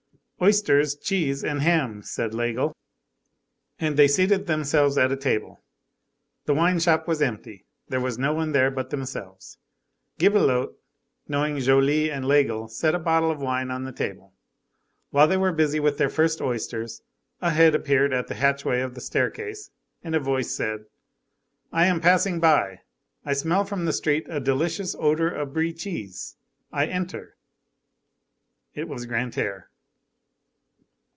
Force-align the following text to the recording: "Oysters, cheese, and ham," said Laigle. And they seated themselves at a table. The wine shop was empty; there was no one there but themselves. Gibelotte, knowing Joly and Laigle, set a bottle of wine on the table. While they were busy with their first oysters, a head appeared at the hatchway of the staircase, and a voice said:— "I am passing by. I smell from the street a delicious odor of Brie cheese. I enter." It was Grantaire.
"Oysters, 0.43 0.95
cheese, 0.95 1.43
and 1.43 1.61
ham," 1.61 2.01
said 2.01 2.33
Laigle. 2.33 2.73
And 3.77 3.95
they 3.95 4.07
seated 4.07 4.47
themselves 4.47 4.97
at 4.97 5.11
a 5.11 5.15
table. 5.15 5.61
The 6.45 6.55
wine 6.55 6.79
shop 6.79 7.07
was 7.07 7.21
empty; 7.21 7.67
there 7.89 7.99
was 7.99 8.17
no 8.17 8.33
one 8.33 8.51
there 8.51 8.71
but 8.71 8.89
themselves. 8.89 9.59
Gibelotte, 10.17 10.73
knowing 11.27 11.59
Joly 11.59 12.09
and 12.09 12.25
Laigle, 12.25 12.71
set 12.71 12.95
a 12.95 12.99
bottle 12.99 13.29
of 13.29 13.39
wine 13.39 13.69
on 13.69 13.83
the 13.83 13.91
table. 13.91 14.33
While 15.11 15.27
they 15.27 15.37
were 15.37 15.51
busy 15.51 15.79
with 15.79 15.99
their 15.99 16.09
first 16.09 16.41
oysters, 16.41 17.03
a 17.39 17.51
head 17.51 17.75
appeared 17.75 18.11
at 18.11 18.25
the 18.25 18.33
hatchway 18.33 18.81
of 18.81 18.95
the 18.95 18.99
staircase, 19.01 19.69
and 20.03 20.15
a 20.15 20.19
voice 20.19 20.49
said:— 20.55 20.85
"I 21.71 21.85
am 21.85 22.01
passing 22.01 22.39
by. 22.39 22.79
I 23.23 23.33
smell 23.33 23.63
from 23.63 23.85
the 23.85 23.93
street 23.93 24.25
a 24.27 24.39
delicious 24.39 24.95
odor 24.97 25.29
of 25.29 25.53
Brie 25.53 25.71
cheese. 25.71 26.35
I 26.73 26.87
enter." 26.87 27.35
It 28.73 28.87
was 28.89 29.05
Grantaire. 29.05 29.67